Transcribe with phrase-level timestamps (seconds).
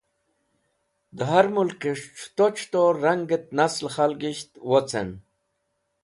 [1.17, 5.09] De har Mulk es̃h C̃huto C̃huto Rang et Nasle Khalgisht Wocen